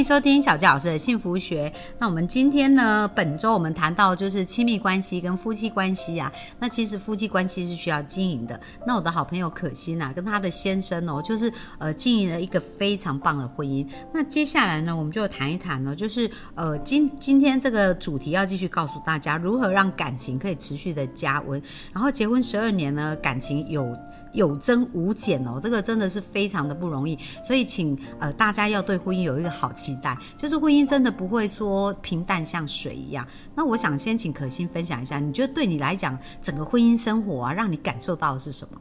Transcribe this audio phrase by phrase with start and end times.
[0.00, 1.70] 迎收听小杰老师的幸福学。
[1.98, 6.32] 那我们今天呢，本周我们谈到就是亲密关系跟夫妻关系啊。
[6.58, 8.58] 那其实夫妻关系是需要经营的。
[8.86, 13.86] 那我的好朋友可心啊，跟她的先生哦，就是呃经营了一个非常棒的婚姻。
[14.10, 21.62] 那接下来呢，我们就谈一谈呢，就是呃今今天这个主题要继续告诉大家，如何让感情可以持续的加温。
[21.92, 23.94] 然后结婚十二年呢，感情有。
[24.32, 33.26] 有增无减哦，这个真的是非常的不容易，所以请呃大家要对婚姻有一个好期待，就是婚姻真的不会说平淡像水一样。
[33.54, 38.80] 那我想先请可心分享一下，你觉得对你来讲，整个婚姻生活啊，让你感受到的是什么？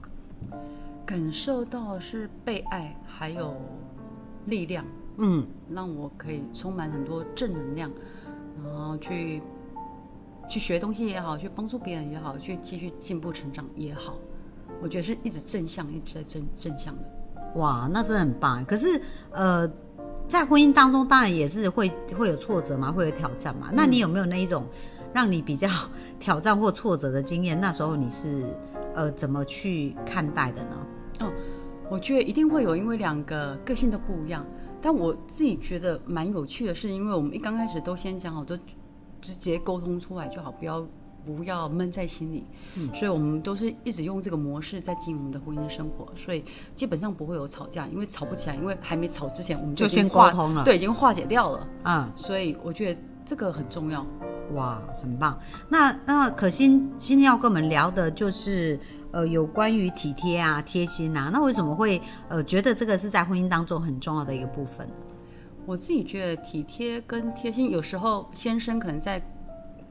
[1.06, 3.56] 感受到是被爱，还有
[4.46, 4.86] 力量，
[5.18, 7.92] 嗯，让我可以充满很多正能量，
[8.64, 9.42] 然后去
[10.48, 14.14] 去学东西也好，去帮助别人也好，去继续进步成长也好。
[14.82, 17.02] 我觉得是一直正向，一直在正正向的。
[17.56, 18.64] 哇，那真的很棒。
[18.66, 19.68] 可是，呃，
[20.28, 23.70] 在婚姻当中，当然也是会会有挫折嘛，会有挑战嘛。
[23.74, 24.66] 那你有没有那一种
[25.14, 25.68] 让你比较
[26.20, 27.60] 挑战或挫折的经验？
[27.60, 28.44] 那时候你是
[28.96, 30.88] 呃怎么去看待的呢？
[31.22, 31.32] 哦，
[31.90, 34.46] 我觉得一定会有，因为两个个性都不一样。
[34.80, 38.56] 但我自己觉得蛮有趣的是，因为我们一刚开始都先讲好，都
[39.20, 40.88] 直接沟通出来就好，不要。
[41.26, 42.44] 不要闷在心里，
[42.76, 46.44] 嗯，所以我们都是一直用这个模式在经营我们的婚姻生活，所以
[46.76, 54.06] 基本上不会有吵架，因为吵不起来，因为还没吵之前我们就先沟通了，对，已经化解掉了，嗯，所以我觉得这个很重要，
[54.54, 55.40] 哇，很棒。
[55.68, 58.80] 那那可心今天要跟我们聊的就是
[59.12, 64.88] 呃有关于体贴啊、贴心啊，那为什么会呃觉得这个是在婚姻当中很重要的一个部分？
[65.66, 69.22] 我自己觉得体贴跟贴心，有时候先生可能在。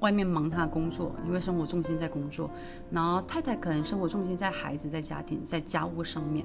[0.00, 2.50] 外面忙他的工作，因为生活重心在工作，
[2.90, 6.44] 然后太太可能生活重心在孩子、在家庭、在家务上面，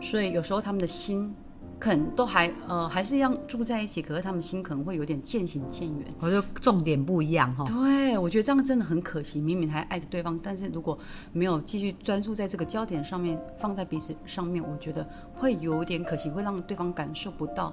[0.00, 1.34] 所以有时候他们的心
[1.78, 6.06] 可能都还呃还是要住在一起，可是他们心可能会有点渐行渐远。
[6.20, 7.64] 我觉得重点不一样哈。
[7.64, 9.40] 对，我觉得这样真的很可惜。
[9.40, 10.98] 明明还爱着对方，但是如果
[11.32, 17.72] 没有继续专注在这个焦点上面，放在彼此上面，我觉得会有点可惜，会让对方感受不到。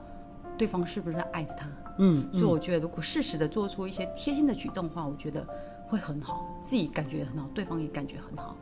[0.57, 1.67] 对方是不是爱着他？
[1.97, 5.45] 嗯，所以我觉得，如果适时的做出一些贴心的举动的话，我觉得
[5.87, 8.55] 会很好，自己感觉很好，对方也感觉很好。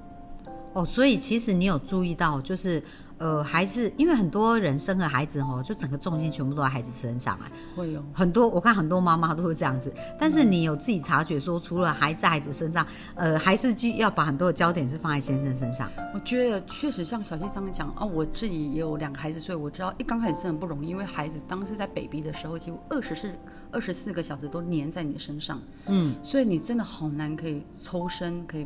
[0.74, 2.84] 哦，所以其实你有注意到，就是。
[3.20, 9.94] 呃，还是因为很多人生了孩子哦，就整个重心全部都在孩子身上哎，会有很多，我看很多妈妈都会这样子。
[10.18, 15.92] 但是你有自己察觉说，除了孩子孩子身上，呃，还是就要把很多的焦点是放在先生身上。
[16.14, 23.32] 我觉得确实像小七刚刚讲啊，我自己也有两个孩子，所以我知道一刚开始是很不容易，因为孩子当时在 baby 的时候，几乎二十四
[23.70, 28.66] 二十四个小时都黏在你的身上，嗯，所以你真的好难可以抽身，可以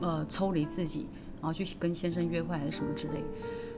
[0.00, 1.08] 呃抽离自己，
[1.40, 3.24] 然后去跟先生约会还是什么之类。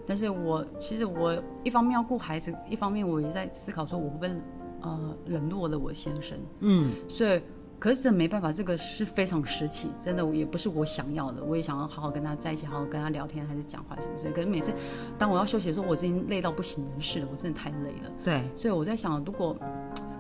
[0.06, 4.40] 但是我其实我一方面要顾孩子，一方面我也在思考说我会不会
[4.82, 7.40] 呃冷落了我先生，嗯，所以
[7.78, 14.32] 可是没办法，这个是非常时期，真的也不是我想要的，我也想要好好跟他在一起，好好跟他聊天还是讲话什么之类。
[14.32, 14.72] 可是每次
[15.18, 18.10] 当我要休息的时候，我已经累到不省人事了，我真的太累了。
[18.24, 19.56] 对，所以我在想，如果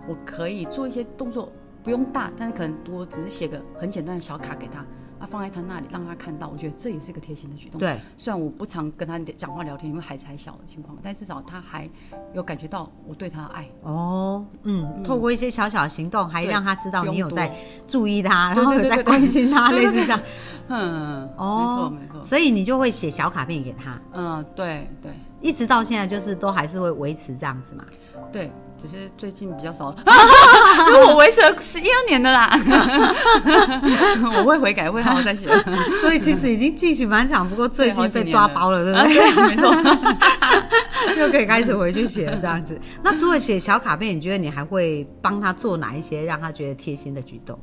[0.06, 1.50] 我可以做一些动作，
[1.82, 4.84] 不用大，但是可能我只是写个很简单的小卡给他。
[5.26, 7.78] 放在他那里，让他看到，我觉得这也是个贴心的举动。
[7.78, 11.88] 对，虽然我不常跟他讲话聊天，因为孩子还小的情况，但至少他还
[12.32, 13.68] 有感觉到我对他的爱。
[13.82, 17.54] 哦，嗯，透过一些小小的行动，还让他知道你有在
[17.86, 20.20] 注意他，然后有在关心他，类似这样。
[20.68, 22.22] 嗯，哦，没错没错。
[22.22, 24.00] 所以你就会写小卡片给他。
[24.12, 27.84] 嗯，对对，一直到现在就是都还是会维持这样子嘛。
[28.32, 28.50] 对。
[28.86, 29.90] 只是最近比较少，
[30.88, 32.50] 因为我维持了十一二年的啦，
[34.36, 35.48] 我会悔改，会好好再写。
[36.02, 39.48] 所以其实已经进行蛮长，不过最近被抓包了，对不对？
[39.48, 39.74] 没错，
[41.18, 42.78] 又可以开始回去写了这样子。
[43.02, 47.58] 那除了写小卡片，你觉得你还会帮他做哪一些让他觉得贴心的举动？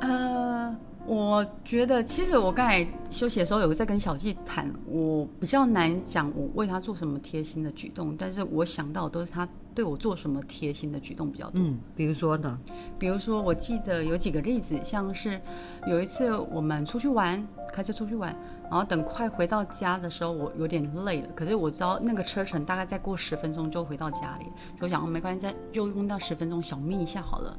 [0.00, 0.76] 呃。
[1.06, 11.60] 我觉得，其实我刚才休息的时候有在跟小季谈，我比较难讲我为他做什么贴心的举动，但是我想到都是他对我做什么贴心的举动比较多。
[11.62, 12.58] 嗯，比如说呢？
[12.98, 15.40] 比如说，我记得有几个例子，像是
[15.86, 18.34] 有一次我们出去玩，开车出去玩，
[18.64, 24.44] 然后等快回到家的时候，我有点累了，可是我知道那个车程大概再过十分钟就回到家里，
[24.76, 27.56] 所以我想没关系，再就用到十分钟小眯一下好了。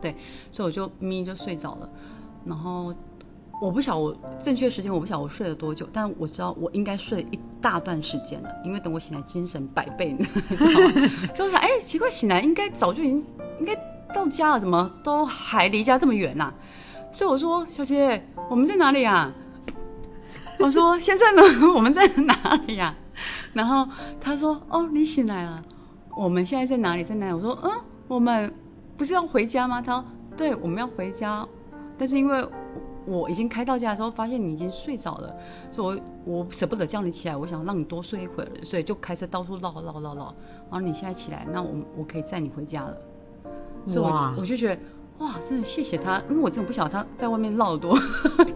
[0.00, 0.14] 对，
[0.52, 1.88] 所以我就眯就睡着了。
[2.44, 2.94] 然后
[3.60, 10.92] 我不晓得我正确时间，我不晓得我睡了多久，但我知道我应该睡了一大段时间了，因为等我醒来精神百倍，你知道吗？
[11.34, 13.24] 所以我想，哎、奇怪，醒来应该早就已经
[13.60, 13.74] 应该
[14.14, 16.52] 到家了，怎么都还离家这么远呐、
[17.10, 19.32] 所以我说，小姐，我们在哪里啊？
[20.58, 21.42] 我说，先生呢？
[21.74, 22.94] 我们在哪里呀、
[23.54, 23.88] 然后
[24.20, 25.62] 他说，哦，你醒来了，
[26.16, 27.02] 我们现在在哪里？
[27.02, 27.32] 在哪里？
[27.32, 27.70] 我说，嗯，
[28.06, 28.52] 我们
[28.96, 29.80] 不是要回家吗？
[29.80, 30.04] 他说，
[30.36, 31.46] 对，我们要回家，
[31.98, 32.46] 但是因为
[33.06, 35.34] 我已经开到家的时候，发现你已经睡着了，
[35.70, 40.34] 所以我我舍不得叫你起来，我想让你多睡一会儿，所以就开车到处绕绕绕绕，
[40.70, 42.96] 然后你现在起来，那我我可以载你回家了。
[43.86, 44.80] 所以我哇就我就觉得
[45.18, 47.98] 哇，真的谢谢他，因为我真的不晓得他在外面绕了多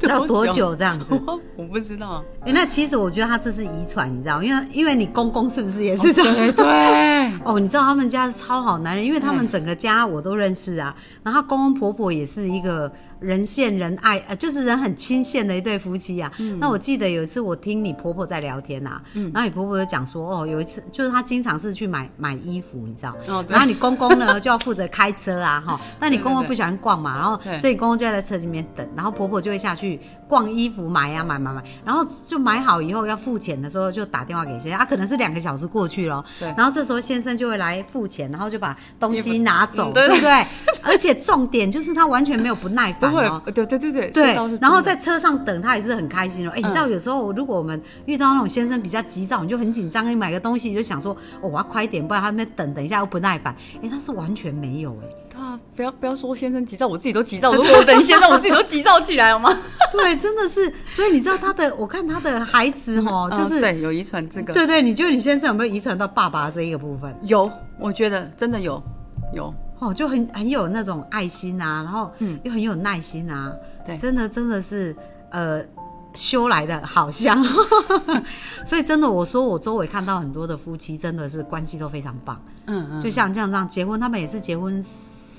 [0.01, 0.47] 绕多？
[0.53, 1.07] 久这样子？
[1.27, 6.35] 我我不知道，哎、那其实我觉得他这是遗传，你知道，因为因为你公公是不是也是这样？
[6.35, 10.95] 对对， 哦，你知道他们家是超好男人，因为他们整个家我都认识啊。
[11.23, 16.33] 然后他公公婆婆也是一个人见人爱，呃，就是人很亲羡的一对夫妻啊。
[16.39, 16.59] 嗯。
[16.59, 19.01] 那我记得有一次我听你婆婆在聊天呐、
[19.33, 25.81] 然后你婆婆就讲说，哦，有一次就是她经常是去买买衣服，你知道，哦然后你公公呢就要负责开车啊，哈。
[26.01, 30.01] 那你公公不喜欢逛嘛，然后所以公公就要在车里面等，然后婆婆就会下去
[30.31, 40.47] 逛衣服买呀、买买买，然后就买好以后要付钱的时候就打电话给先生，啊，可能是两个小时过去了，对然后这时候先生就会来付钱，然后就把东西拿走，嗯对对不对？
[40.83, 46.53] 而且重点就是他完全没有不耐烦哦。，对对对对对然后在车上等他也是很开心哦。
[46.55, 53.55] 哎、你知道有时候如果我们遇到那种先生比较急躁，你就很紧张，你买个东西你就想说，哦，我要快一点，不然他们等等一下又不耐烦。
[53.83, 55.30] 哎、他是完全没有哎、啊，
[55.77, 57.53] 不要不要说先生急躁，我自己都急躁。
[57.55, 59.57] 如果 我等先生，我自己都急躁起来，好吗？
[59.93, 60.73] 对，真的是。
[60.89, 67.15] 所以你知道他的，我看他的孩子哦，就是、啊对有遗传这个，对对，你觉得你先生有没有遗传到爸爸这一个部分？
[67.23, 68.83] 有，我觉得真的有
[69.35, 72.11] 有，哦，就很很有那种爱心啊，然后
[72.43, 73.53] 又很有耐心啊，
[73.87, 74.95] 对真的真的是
[75.31, 75.63] 呃
[76.15, 77.43] 修来的好香，
[78.67, 84.83] 所以真的我说我周围看到很多的夫妻真的是关系都非常棒，嗯嗯就像这样这样结婚，他们也是结婚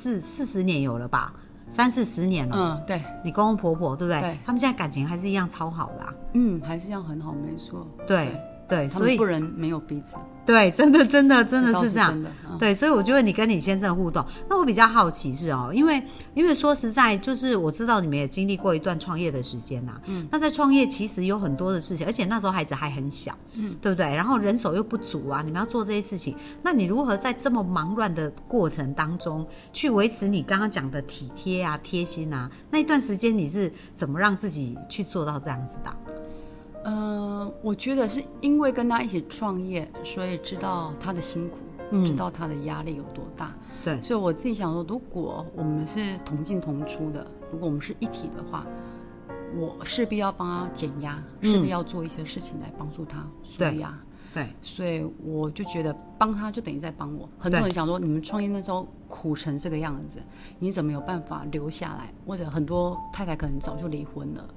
[0.01, 1.31] 四四十年有了吧，
[1.69, 4.19] 三四十年了，嗯，对，你公公婆婆对不对？
[4.19, 4.37] 对。
[4.43, 7.85] 他们现在感情还是一样超好的、啊，嗯，还是一样很好，没错。
[8.07, 8.35] 对
[8.67, 12.25] 对，他所以们不能没有彼此，对，真的真的真的是这样。
[12.59, 16.03] 对，所以我觉得你跟你先生互动，那我比较好奇是哦，因为
[16.33, 24.05] 因为说实在，就是我知道你们也经历过一段创业的时间呐、嗯，那在创业其实有很多的事情，而且那时候孩子还很小，嗯，对不对？
[24.13, 32.49] 然后人手又不足啊，你们要做这些事情，那你如何在这么忙乱的过程当中，去维持你刚刚讲的体贴啊、贴心啊？
[32.69, 35.91] 那一段时间你是怎么让自己去做到这样子的
[36.83, 36.91] 啊？
[36.91, 41.57] 呃，我觉得是因为跟他一起创业，所以知道他的辛苦，
[42.05, 43.53] 知道他的压力有多大。
[43.83, 48.65] 对所以我自己想说，如果我们是同进同出的，如果我们是一体的话，
[49.57, 53.97] 我势必要帮他减压，势必要做一些事情来帮助他舒对压。
[54.33, 57.27] 对所以我就觉得帮他就等于在帮我。
[57.37, 60.21] 很多人想说，你们创业那时候苦成这个样子，
[60.59, 62.13] 你怎么有办法留下来？
[62.25, 64.49] 或者很多太太可能早就离婚了。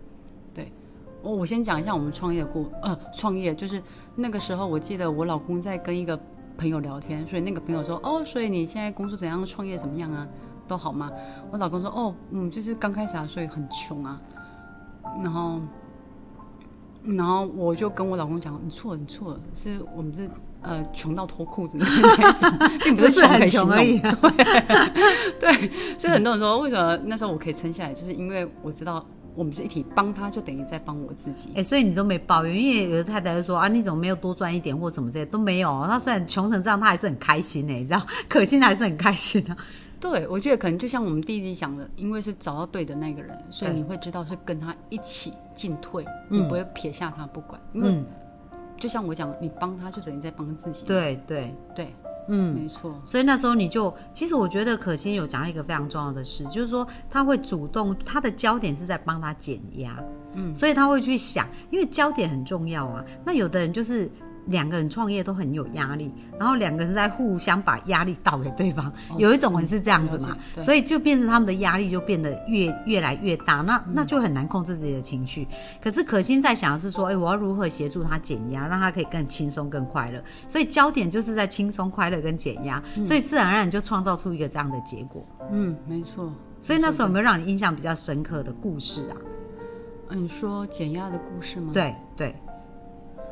[1.25, 3.83] 对，我我先讲一下我们创业过，呃，创业就是
[4.17, 6.19] 那个时候，我记得我老公在跟一个
[6.59, 10.27] 朋友聊天，所以那个朋友说，哦，所以你现在工作怎样，创业怎么样啊？
[10.67, 11.11] 都好吗？
[11.51, 14.21] 我老公说，哦，嗯，就是刚开始啊，所以很穷啊。
[15.23, 15.61] 然后，
[17.05, 20.29] 然后我就跟我老公讲，你错了，你错了，是我们是
[20.63, 22.51] 呃穷到脱裤子的那种，
[22.83, 23.47] 并不是很。
[23.47, 24.11] 穷而已、 啊。
[25.39, 25.53] 对，
[25.99, 29.05] 所以很多人说，为什么那时候我可以撑下来，就是因为我知道
[29.35, 31.51] 我们是一体，帮他就等于在帮我自己。
[31.55, 35.87] 哎、所以你都没抱怨，因为有的太太就说啊，你怎么没有多赚一点或什么这些都没有哦。
[35.89, 39.57] 他虽然穷成这样，他还是很开心呢，你知道，可心还是很开心的、
[40.01, 47.61] 对，我觉得可能就像我们第一集讲的，因为是找到对的那个人，所以你会知道是跟他一起进退，你不会撇下他不管。
[47.73, 48.05] 因为嗯，
[48.79, 50.85] 就像我讲，你帮他就等于在帮自己。
[50.87, 51.95] 对对，对，
[52.29, 52.55] 嗯。
[52.55, 53.01] 没错。
[53.05, 60.03] 所以那时候你就，其实我觉得可心有讲一个非常重要的事，就是说他会主动，他的焦点是在帮他减压，
[60.35, 63.05] 嗯，所以他会去想，因为焦点很重要啊。
[63.25, 64.11] 那有的人就是
[64.47, 75.47] 两个人创业都很有压力，然后两个人在互相把压力倒给对方，有一种人是这样子嘛所以就变成他们的压力就变得越越来越大，那那就很难控制自己的情绪。
[75.83, 80.23] 可是可心在想的是说，哎、我要如何协助他减压，让他可以更轻松、更快乐。
[80.49, 85.27] 所以焦点就是在轻松、快乐跟减压，所以自然而然就创造出一个这样的结果。
[85.51, 86.33] 嗯，没错。
[86.59, 89.17] 所以那时候有没有让你印象比较深刻的故事啊？
[90.11, 92.35] 嗯，你说减压的故事吗？，对对，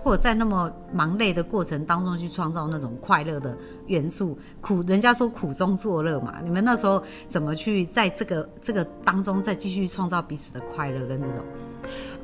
[0.02, 3.56] 或者在那么忙累的过程当中去创造那种快乐的
[3.86, 11.44] 元素，苦人家说苦中作乐嘛，你们那时候怎么去在这个这个当中再继续创造彼此的快乐跟这种？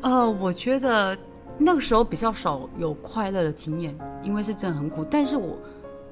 [0.00, 1.16] 呃，我觉得
[1.56, 5.04] 那个时候比较少有快乐的经验，因为是真的很苦。
[5.10, 5.56] 但是我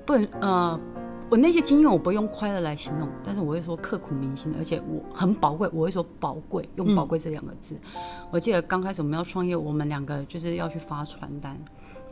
[0.04, 0.80] 不能呃，
[1.28, 7.76] 我那些经验我不会用快乐来形容，但是我会说刻骨铭心，而且我很宝贵，我会说宝贵，用宝贵这两个字。
[8.30, 11.58] 我记得刚开始我们要创业，我们两个就是要去发传单，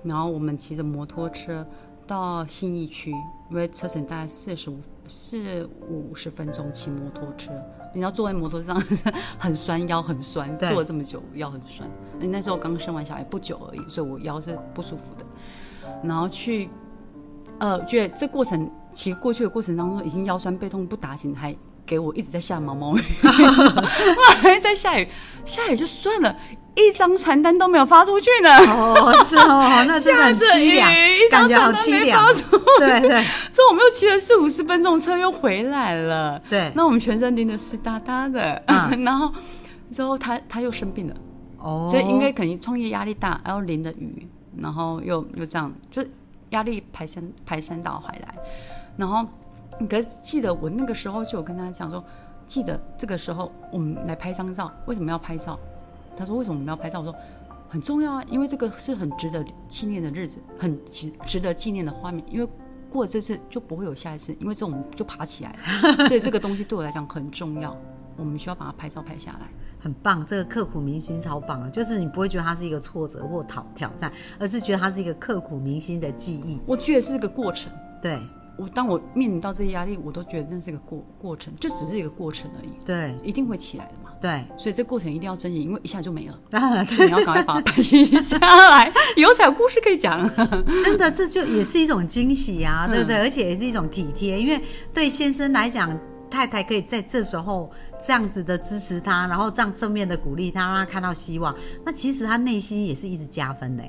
[0.03, 1.65] 然后我们骑着摩托车
[2.09, 3.13] 到信义区，
[3.51, 7.53] 因为车程大概四十五四五十分钟骑摩托车。
[7.95, 8.83] 你要坐在摩托车上
[9.39, 11.89] 很酸腰，很酸，坐了这么久腰很酸。
[12.19, 15.25] 你那时候刚生完小孩不久而已，所以我腰是不舒服的。
[16.03, 16.69] 然后去，
[17.61, 25.07] 呃，觉得这过程骑过去的过程当中，已经腰酸背痛不打紧，还给我一直在下毛毛雨，我还在下雨，
[25.45, 26.35] 下雨就算了，
[26.75, 28.51] 一张传单都没有发出去呢。
[28.57, 30.91] 哦，是哦，那真的很凄凉
[31.31, 32.33] 感觉好凄凉。
[32.79, 33.23] 对对
[33.53, 36.41] 所以我们又骑了四五十分钟车又回来了。
[36.49, 39.33] 对，那我们全身淋得湿哒哒的，嗯 然后
[39.93, 41.15] 之后他他又生病了，
[41.59, 46.11] 哦，所以应该肯定创业压力大，然后淋的雨，然后又又这样，就是
[46.51, 48.35] 压力排山排山倒海来。
[48.97, 49.27] 然后，
[49.89, 52.03] 可是记得我那个时候就有跟他讲说，
[52.47, 55.59] 记得这个时候我们来拍张照，为什么要拍照？
[56.17, 57.01] 他说为什么我们要拍照？
[57.01, 57.15] 我说
[57.69, 62.49] 很重要啊，因为这个是很值得纪念的日子，很值值得纪念的画面，因为。
[62.91, 67.77] 过了这次就不会有下一次，因为这我们就爬起来了， 所以这个东西对我来讲很重要，
[68.17, 69.49] 我们需要把它拍照拍下来。
[69.81, 71.69] 很棒，这个刻骨铭心超棒啊！
[71.69, 76.61] 就是你不会觉得它是一个挫折或挑挑战，而是觉得它是一个刻骨铭心的记忆。
[76.65, 77.73] 我觉得是个过程。
[78.01, 78.21] 对
[78.57, 84.11] 我当我面临到这些压力，我都觉得那是个过过程，就只是一个过程而已，对一定会起来的嘛。
[84.21, 90.29] 对，所以这过程一定要珍惜，因为一下就没了，啊所以你要赶快把它拍下来，以后才有故事可以讲。
[90.85, 93.17] 真的这就也是一种惊喜嗯啊，对不对？
[93.19, 94.61] 而且也是一种体贴，因为
[94.93, 95.99] 对先生来讲。
[96.31, 97.71] 太太可以在这时候
[98.05, 101.55] 这样子的支持他，然后这样正面的鼓励他，让他看到希望。
[101.85, 103.85] 那其实他内心也是一直加分的，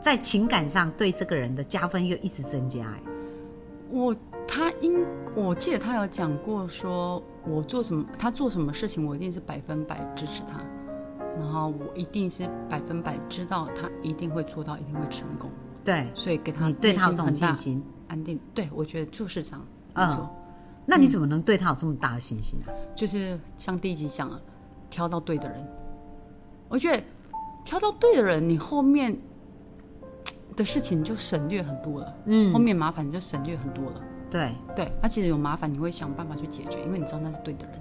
[0.00, 2.80] 在情感上对这个人的加分又一直增加。
[2.84, 3.02] 哎，
[3.90, 4.14] 我
[4.46, 5.04] 他应
[5.34, 10.60] 我记得他有讲过说，我做什么，他做什么事情，我一定是百分百支持他，
[11.36, 15.50] 然后我一定是百分百知道他一定会做到，一定会成功，
[15.84, 18.38] 对所以给他对他有这种信心，安定。
[18.54, 20.28] 对，我觉得就是这样，嗯没错。
[20.86, 22.68] 那你怎么能对他有这么大的信心啊？
[22.96, 24.40] 就是像第一集讲了，
[24.88, 25.66] 挑到对的人。
[26.68, 27.02] 我觉得
[27.64, 29.16] 挑到对的人，你后面
[30.60, 34.00] 的事情就省略很多了，嗯后面麻烦你就省略很多了。
[34.30, 37.74] 对，对，他、其实有麻烦，你会想办法去解决，因为你知道那是对的人。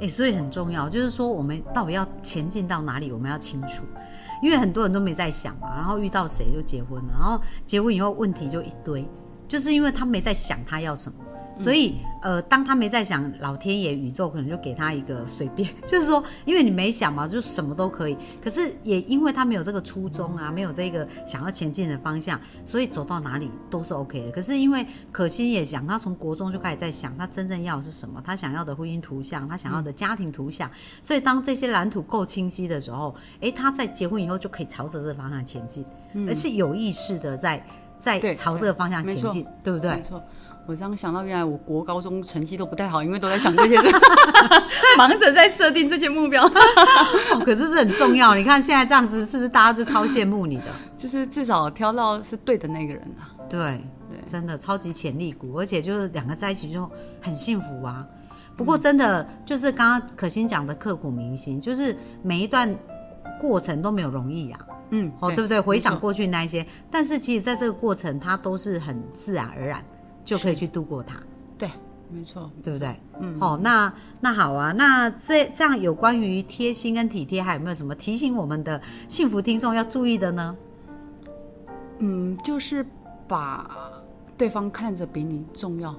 [0.00, 3.84] 哎、所以很重要，就是说我们到底要前进到哪里，我们要清楚。
[4.42, 9.04] 因为很多人都没在想嘛，然后遇到谁就结婚了，然后结婚以后问题就一堆，
[9.46, 11.18] 就是因为他没在想他要什么。
[11.58, 18.16] 所以，呃，当他没在想，老天爷、宇宙可能就给他一个随便， 就是说，因为你没想嘛，就什么都可以。
[18.42, 24.30] 可是也因为他没有这个初衷啊，没有这个想要前进的方向，所以走到哪里都是 OK 的。
[24.32, 30.70] 可是因为可心也想，他从国中就开始在想，他真正要的是什么，他想要的婚姻图像，他想要的家庭图像。
[31.02, 35.84] 所以当这些蓝图够清晰的时候，诶，他在结婚以后就可以朝着这个方向前进，
[36.26, 37.64] 而是有意识的在
[37.98, 40.02] 在朝这个方向前进，对不对没？
[40.08, 40.22] 错。
[40.66, 43.76] 我这样想到，原来我国高中成绩都不太好，因为都在想这些，
[44.96, 46.46] 忙着在设定这些目标。
[46.46, 48.34] 哦，可是这很重要。
[48.34, 50.64] 你看现在这样子，是不是大家就超羡慕你的？
[50.96, 53.30] 就是至少挑到是对的那个人啊。
[53.48, 53.58] 对，
[54.08, 56.88] 对真的超级潜力股，而且就是两个在一起就
[57.20, 58.06] 很幸福啊。
[58.56, 62.72] 不过真的就是刚刚可心讲的刻骨铭心，就是每一段
[63.40, 64.60] 过程都没有容易啊。
[64.90, 65.58] 嗯，哦，对不对？
[65.58, 69.82] 回想过去那一些，但是其实在这个过程，它都是很自然而然
[70.24, 71.16] 就可以去度过它，
[71.58, 71.70] 对，
[72.10, 72.94] 没错，对不对？
[73.20, 80.56] 嗯，好、那那好啊，那这这样有关于贴心跟体贴，还有没有什么提醒我们的幸福听众要注意的呢？
[81.98, 82.84] 嗯，就是
[83.26, 83.70] 把
[84.36, 85.94] 对方看着比你重要，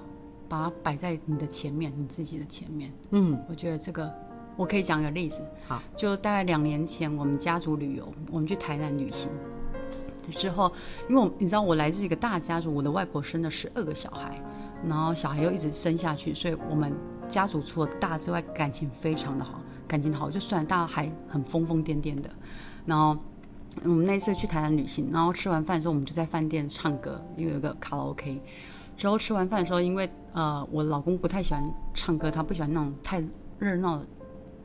[0.50, 2.92] 把它摆在你的前面，你自己的前面。
[3.12, 4.12] 嗯，我觉得这个
[4.56, 5.42] 我可以讲个例子。
[5.68, 9.30] 好，就大概两年前，我们家族旅游，我们去台南旅行
[10.32, 10.72] 之后，
[11.10, 14.42] 因为我你知道我来自一个大家族，我的外婆生了十二个小孩，
[14.88, 16.94] 然后小孩又一直生下去，所以我们
[17.28, 22.30] 家族除了大之外，感情非常的好，感情好就算大家还很疯疯癫癫的，
[22.86, 23.18] 然后。
[23.84, 28.40] 我们那次去台南旅行，然后吃完饭之后，我们就在饭店唱歌，因为有个卡拉 OK。
[28.96, 33.20] 之后吃完饭的时候，因为呃我老公不太喜欢唱歌，他不喜欢那种太
[33.58, 34.00] 热闹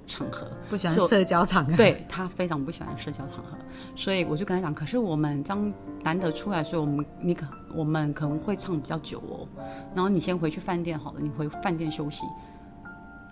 [0.09, 3.57] 场合，不喜欢社交场合，对他非常不喜欢社交场合，
[3.95, 5.73] 所以我就跟他讲，可是我们这样
[6.03, 9.47] 难得出来，所以我们你可我们可能会唱比较久哦，
[9.95, 12.25] 然后你先回去饭店好了，你回饭店休息。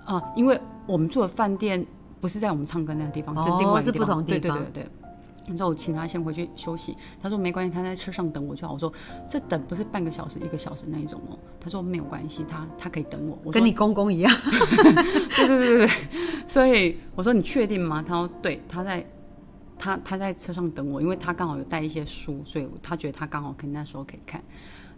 [0.05, 0.57] 啊、因为
[0.87, 1.85] 我们住的饭店
[2.21, 4.09] 不不是在我们唱歌那个地方，哦是另外一个地方。
[4.09, 4.87] 是不同地对对方对
[5.47, 5.57] 对。
[5.57, 8.75] 然后我请他先回去休息，他说没关系，他在车上等我就好。
[8.75, 8.93] 我说
[9.31, 11.39] 这等不是半个小时、一个小时那一种哦。
[11.61, 13.39] 他说没有关系，他他可以等我。
[13.45, 14.33] 我跟你公公一样。
[15.37, 15.91] 对对对对对，
[16.47, 18.03] 所以我说你确定吗？
[18.07, 19.07] 他说对，他在
[19.79, 24.43] 他他在车上等我，因为他刚好有带一些书，所以他觉得他刚好可以那时候可以看。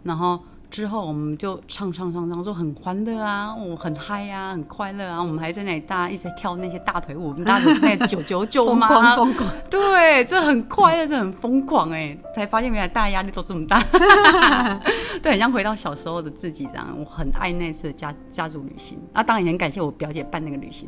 [0.03, 5.19] 然后之后我们就唱唱唱唱，说很欢乐啊，我很嗨啊，很快乐啊。
[5.19, 13.81] 我们还在那里大家一直在跳那些大腿舞，大腿那九九九疯嘛，狂疯狂，对，这很快乐，这很疯狂哎，才发现原来大家压力都这么大，
[15.23, 16.87] 对，很像回到小时候的自己这样。
[16.99, 20.87] 我很爱那次的家家族旅行，啊，当然也很感谢我表姐办那个旅行。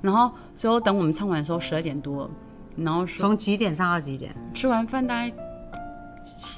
[0.00, 2.30] 然后最后等我们唱完的时候十二点多，
[2.74, 4.34] 然后说从几点唱到几点？
[4.54, 5.30] 吃完饭大概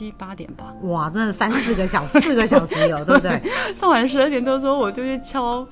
[0.02, 3.40] 七八点吧，哇，真的三四个小时，四个小时有，对不对？
[3.76, 5.66] 唱完十二点多之后，我就去敲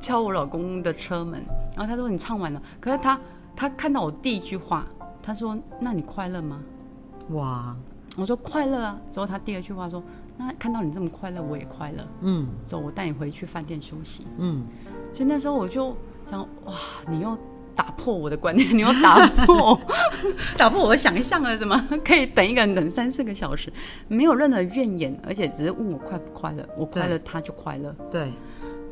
[0.00, 1.42] 敲我老公的车门，
[1.76, 3.18] 然后他说你唱完了，可是他
[3.54, 4.86] 他看到我第一句话，
[5.22, 6.60] 他说那你快乐吗？
[7.30, 7.76] 哇，
[8.16, 8.98] 我说快乐啊。
[9.10, 10.02] 之后他第二句话说
[10.38, 12.06] ：“那看到你这么快乐，我也快乐。
[12.20, 14.26] 嗯走，我带你回去饭店休息。
[14.38, 14.64] 嗯，”
[15.12, 15.96] 所以那时候我就
[16.30, 16.74] 想，哇，
[17.08, 17.36] 你又
[17.76, 19.78] 打破我的观念，你又打破。
[20.56, 21.88] 打破我的想象了，怎么？
[22.04, 23.72] 可以等一个人等三四个小时，
[24.08, 27.94] 没有任何怨言，而且只是问我快不快乐，我快乐他就快乐。
[28.10, 28.32] 对对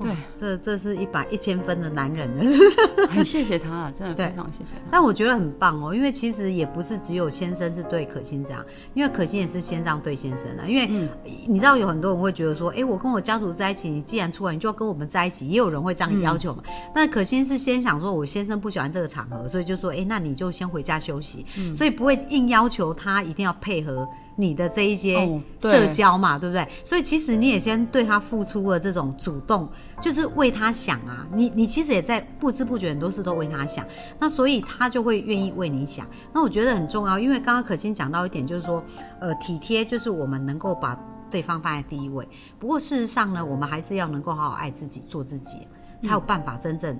[0.00, 0.08] 哇，
[0.40, 2.44] 这这是一百一千分的男人了。
[3.08, 4.88] 很谢谢他啊，真的对非常谢谢他。
[4.90, 10.66] 但我觉得很棒哦，因为其实也不是只有先生是对可心这样，因为可心也是先让对先生的。
[10.68, 11.08] 因为嗯
[11.46, 15.48] 你知道有很多人会觉得说，哎，我跟我家族在一起，你既然出来，你就要跟我们在一起。
[15.48, 16.62] 也有人会这样要求嘛。
[16.66, 21.44] 嗯那可心是先想说，我先生不喜欢这个场合，所以就说，哎，那你就先回家休息。
[21.56, 24.08] 嗯所以不会硬要求他一定要配合。
[24.36, 25.14] 你的这一些
[25.60, 26.66] 社交嘛，对不对？
[26.84, 29.68] 所以其实你也先对他付出了这种主动，
[30.00, 31.26] 就是为他想啊。
[31.32, 33.86] 你你其实也在不知不觉很多事都为他想，
[34.18, 36.06] 那所以他就会愿意为你想。
[36.32, 38.82] 那我觉得很重要，因为刚刚可心讲到一点，就是说，
[39.20, 40.98] 呃，体贴就是我们能够把
[41.30, 42.28] 对方放在第一位。
[42.58, 45.66] 不过事实上呢，我们还是要能够好好爱自己，做自己，
[46.02, 46.98] 才有办法真正、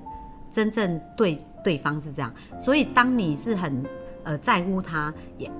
[0.53, 2.33] 真正对对方是这样。
[2.59, 3.85] 所以当你是很
[4.23, 5.51] 呃在乎他，也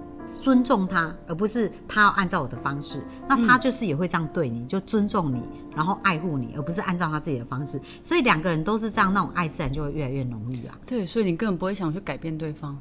[0.45, 5.43] 尊重他，而不是他要按照我的方式，那他就是也会这样对你，就尊重你，
[5.75, 7.81] 然后爱护你，而不是按照他自己的方式。
[8.03, 10.79] 所以两个人都是这样，那种爱自然就会越来越浓郁啊。
[10.85, 12.79] 对，所以你根本不会想去改变对方。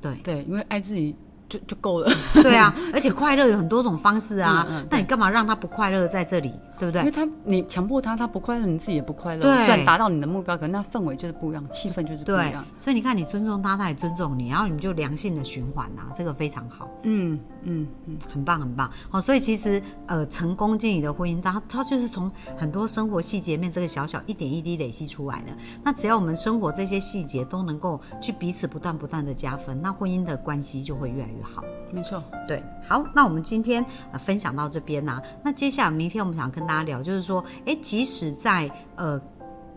[0.00, 1.16] 对对，因为爱自己
[1.50, 2.10] 就就够了。
[2.42, 7.00] 对啊，而且快乐有很多种方式啊，嗯嗯那你干嘛让他不快乐在这里，对不对？
[7.00, 9.42] 因为他你强迫他，他不快乐，你自己也不快乐。
[9.42, 16.88] 对虽然达到你的目标，可能那氛围就是不一样，气氛就是不一对样。，所以你看，你尊重他，他也尊重你，然后你们就良性的循环啊，这个非常好。
[17.02, 18.90] 嗯嗯嗯，很棒，很棒。
[19.10, 25.48] 好，所以其实呃，成功经营的婚姻，它它就是从很多生活细节面这个小小一点一滴累积出来的。
[25.82, 31.64] 那只要我们生活这些细节都能够去彼此不断不断的加分，那婚姻的关系就会越来越好。
[31.92, 32.22] 没错。
[32.46, 39.20] 对，好，那我们今天呃分享到这边呢、那接下来明天我们想跟大家聊，就是说，哎，即使在呃。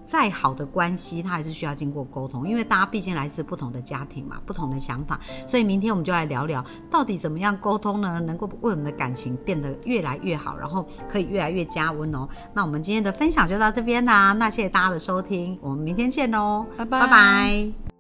[0.06, 12.28] 再好的关系，它还是需要经过沟通，因为大家毕竟来自不同的家庭嘛，不同的想法，所以明天我们就来聊聊，到底怎么样沟通呢，能够为我们的感情变得越来越好，然后可以越来越加温哦。
[12.54, 17.93] 那我们今天的分享就到这边啦，那谢谢大家的收听，我们明天见喽，拜拜拜拜